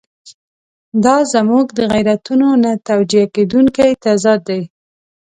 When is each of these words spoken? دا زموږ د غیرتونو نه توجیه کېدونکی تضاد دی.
دا 1.03 1.17
زموږ 1.33 1.65
د 1.77 1.79
غیرتونو 1.93 2.47
نه 2.63 2.71
توجیه 2.87 3.25
کېدونکی 3.35 3.89
تضاد 4.03 4.39
دی. 4.49 4.61